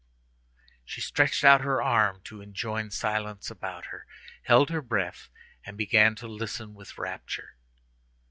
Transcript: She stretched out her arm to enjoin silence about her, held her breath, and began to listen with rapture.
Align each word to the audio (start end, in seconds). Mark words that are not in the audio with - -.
She 0.83 0.99
stretched 0.99 1.43
out 1.43 1.61
her 1.61 1.79
arm 1.79 2.21
to 2.23 2.41
enjoin 2.41 2.89
silence 2.89 3.51
about 3.51 3.85
her, 3.93 4.07
held 4.41 4.71
her 4.71 4.81
breath, 4.81 5.29
and 5.63 5.77
began 5.77 6.15
to 6.15 6.27
listen 6.27 6.73
with 6.73 6.97
rapture. 6.97 7.55